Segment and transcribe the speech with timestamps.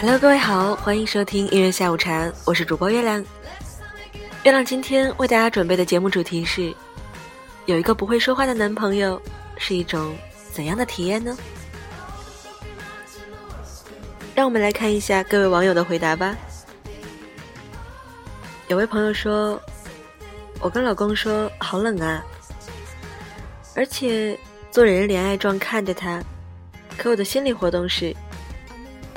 [0.00, 3.20] Hello，各位好，欢迎收听音乐下午茶，我是主播月亮。
[4.44, 6.72] 月亮今天为大家准备的节目主题是：
[7.66, 9.20] 有一个不会说话的男朋友
[9.56, 10.16] 是一种
[10.52, 11.36] 怎样的体验呢？
[14.36, 16.36] 让我们来看一下各位网友的回答吧。
[18.68, 19.60] 有位朋友说
[20.62, 22.22] ：“我跟老公说好冷啊，
[23.74, 24.38] 而且
[24.70, 26.22] 做人恋爱状看着他，
[26.96, 28.14] 可我的心理活动是。”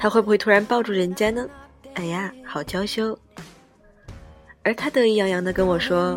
[0.00, 1.46] 他会不会突然抱住人家呢？
[1.92, 3.18] 哎呀，好娇羞。
[4.62, 6.16] 而他得意洋洋的跟我说：“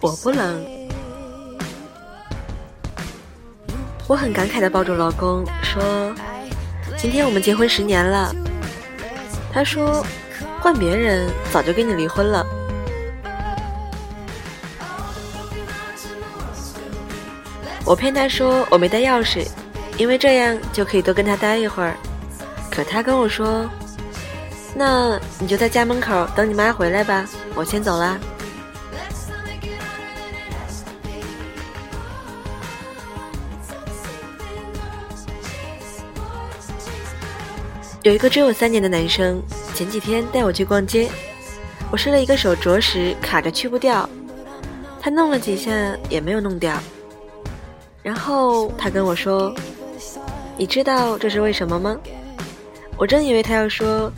[0.00, 0.64] 我不冷。”
[4.08, 6.14] 我很感慨的抱住老公说
[6.96, 8.34] ：“今天我们结婚十年了。”
[9.52, 10.02] 他说
[10.58, 12.42] ：“换别人早就跟你离婚了。”
[17.84, 19.46] 我骗他说我没带钥匙，
[19.98, 21.94] 因为这样就可以多跟他待一会儿。
[22.74, 23.68] 可他跟我说
[24.74, 28.18] ：“那你就在家门口等你妈回来吧，我先走啦。”
[38.02, 39.42] 有一个追我三年的男生，
[39.74, 41.10] 前几天带我去逛街，
[41.90, 44.08] 我试了一个手镯时卡着去不掉，
[44.98, 45.70] 他弄了几下
[46.08, 46.74] 也没有弄掉，
[48.02, 49.54] 然后他跟我说
[50.56, 51.94] ：“你知道这是为什么吗？”
[52.96, 54.12] 我真以为他要说，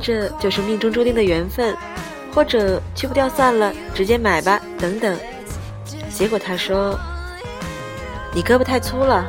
[0.00, 1.74] 这就是命中注定的缘分，
[2.34, 5.16] 或者去不掉算了，直接买吧，等等。
[6.10, 6.98] 结果他说，
[8.34, 9.24] 你胳膊太粗了。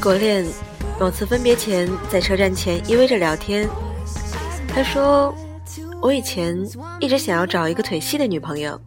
[0.00, 0.46] 国恋，
[0.98, 3.68] 某次分别前在车站前依偎着聊天。
[4.66, 5.34] 他说
[6.00, 6.58] ：“我以前
[7.00, 8.80] 一直想要找一个腿细的女朋友，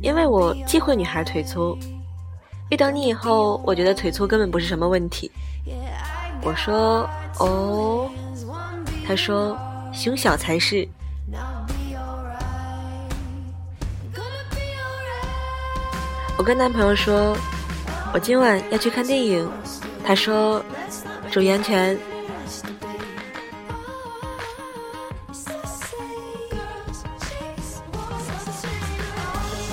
[0.00, 1.78] 因为我忌讳女孩腿粗。
[2.70, 5.30] 遇到你以后，我觉得腿粗根本不是什么问题。”
[6.42, 7.08] 我说
[7.38, 8.10] ：“哦。”
[9.06, 9.56] 他说
[9.94, 10.88] ：“胸小才是。”
[16.36, 17.36] 我跟男朋友说
[18.12, 19.48] ：“我今晚要去看电影。”
[20.04, 20.64] 他说
[21.30, 21.98] ：“注意安全。”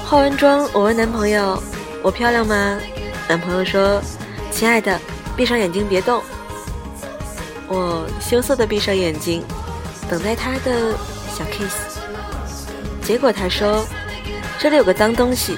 [0.06, 1.62] 化完妆，我问男朋友
[2.01, 2.79] ：“我漂亮吗？”
[3.29, 4.01] 男朋友说
[4.50, 5.00] ：“亲爱的，
[5.35, 6.22] 闭上眼睛别动。”
[7.69, 9.44] 我羞涩的闭上眼睛，
[10.09, 10.96] 等待他的
[11.35, 12.00] 小 kiss。
[13.03, 13.85] 结果他说
[14.57, 15.57] ：“这里有个脏东西。”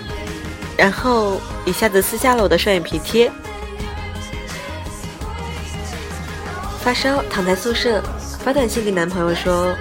[0.78, 3.32] 然后一下子撕下了我的双眼皮贴。
[6.84, 8.02] 发烧，躺在宿舍，
[8.44, 9.75] 发短信给男朋友说：“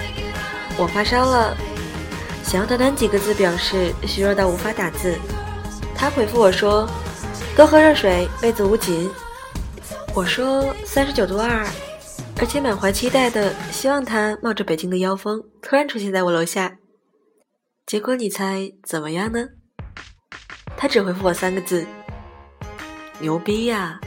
[0.76, 1.56] 我发烧了。”
[2.44, 5.16] 想要短短几个字表示虚弱到无法打字。
[5.94, 6.88] 他回复我说
[7.56, 9.10] ：“多喝热水，被子捂紧。”
[10.14, 11.66] 我说：“三十九度二。”
[12.38, 16.78] 而且满怀期待的希望他冒着北京的妖风突然出现在我楼下。
[17.86, 19.46] 结果你猜怎么样呢？
[20.76, 21.86] 他只回复我三个字
[23.20, 24.00] ：“牛逼呀！”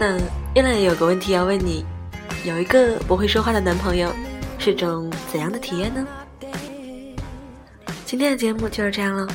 [0.00, 0.16] 那
[0.54, 1.84] 月亮也有个问题要问你：
[2.44, 4.14] 有一个不会说话的男朋友，
[4.56, 6.06] 是种怎样的体验呢？
[8.04, 9.26] 今天的节目就是这样了。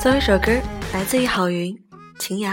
[0.00, 0.52] 最后一首歌
[0.94, 1.74] 来自于郝云，
[2.18, 2.52] 《情谣》。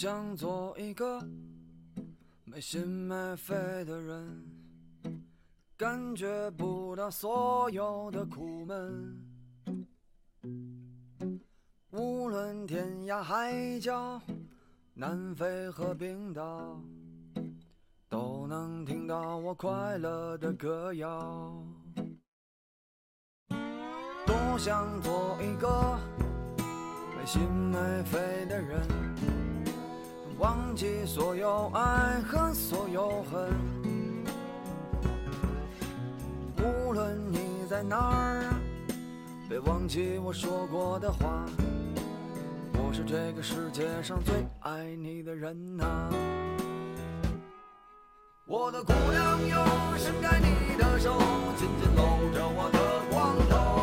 [0.00, 1.20] 想做一个
[2.44, 3.54] 没心没肺
[3.84, 4.42] 的人，
[5.76, 9.14] 感觉不到所有的苦闷。
[11.90, 14.18] 无论天涯海角，
[14.94, 16.80] 南非和冰岛，
[18.08, 21.62] 都能听到我快乐的歌谣。
[24.26, 25.98] 多想做一个
[27.18, 28.80] 没心没肺的人，
[30.40, 33.52] 忘记所有爱和所有恨。
[36.56, 38.42] 无论你在哪儿，
[39.50, 41.44] 别忘记我说过的话。
[42.72, 45.84] 我是这个世界上最爱你的人呐、
[48.46, 49.62] 我的姑娘哟，
[49.98, 51.18] 伸开你的手，
[51.58, 52.02] 紧紧搂
[52.32, 52.78] 着我的
[53.10, 53.79] 光头，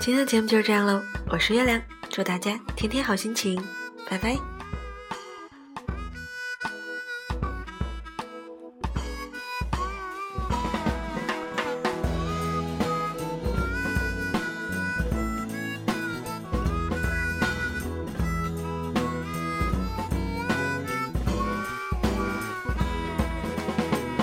[0.00, 3.62] 今天的节目就是这样喽，我是月亮，祝大家天天好心情，
[4.08, 4.34] 拜拜。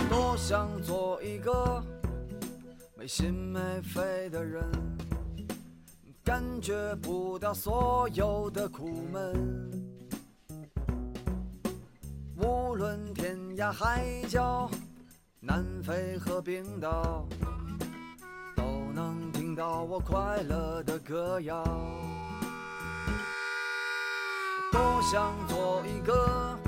[0.10, 1.84] 多想做一个
[2.98, 4.64] 没心没肺的人，
[6.28, 9.72] 感觉不到所有的苦闷。
[12.36, 14.70] 无论天涯海角，
[15.40, 17.26] 南非和冰岛，
[18.58, 18.62] 都
[18.94, 21.64] 能听到我快乐的歌谣。
[24.74, 26.60] 多想做一个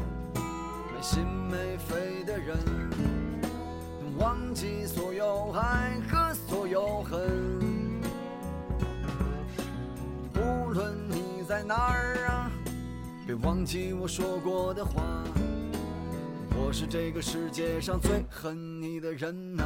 [0.96, 1.22] 没心
[1.52, 2.58] 没肺的人。
[4.18, 6.19] 忘记所有爱恨
[11.70, 12.50] 哪儿啊，
[13.28, 15.04] 别忘记我说过的话。
[16.58, 19.64] 我是这个世界上最恨你的人呐、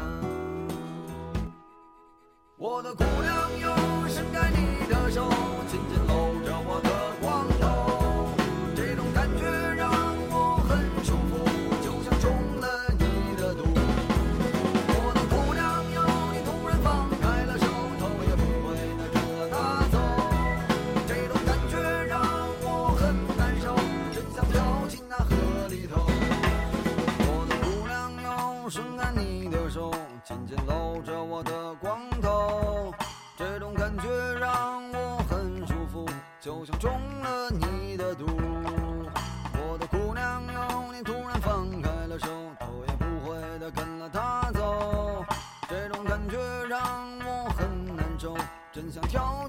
[2.58, 3.74] 我的姑娘哟，
[4.10, 5.30] 伸开你的手，
[5.72, 7.13] 紧紧搂着我的
[33.96, 34.10] 感觉
[34.40, 36.10] 让我很舒服，
[36.42, 38.26] 就像中了你的毒。
[38.26, 42.26] 我的姑娘哟，你突然放开了手，
[42.60, 45.24] 头也不回的跟了他走，
[45.70, 46.82] 这种感觉让
[47.20, 48.36] 我很难受，
[48.72, 49.43] 真想跳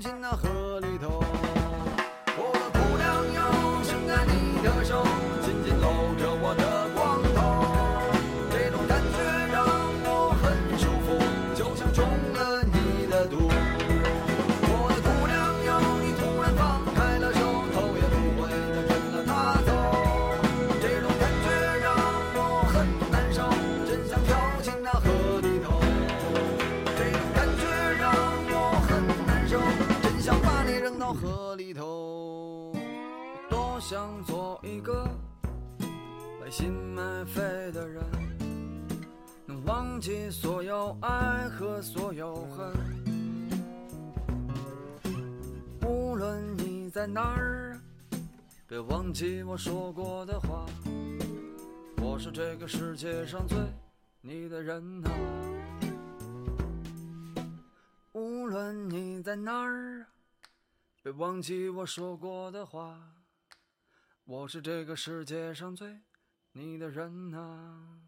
[33.86, 35.06] 想做一个
[36.40, 38.02] 没心没肺的人，
[39.44, 42.72] 能忘记所有爱和所有恨。
[45.82, 47.78] 无论你在哪儿，
[48.66, 50.64] 别忘记我说过的话。
[51.98, 53.58] 我是这个世界上最
[54.22, 55.10] 你的人呐、
[58.12, 60.06] 无论你在哪儿，
[61.02, 62.98] 别忘记我说过的话。
[64.26, 66.00] 我是这个世界上最
[66.52, 68.03] 你的人啊、